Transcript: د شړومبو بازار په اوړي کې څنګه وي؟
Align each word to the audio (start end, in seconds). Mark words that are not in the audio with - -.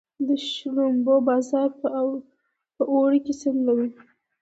د 0.27 0.29
شړومبو 0.49 1.15
بازار 1.27 1.69
په 2.77 2.83
اوړي 2.95 3.19
کې 3.25 3.33
څنګه 3.43 3.71
وي؟ 3.77 3.89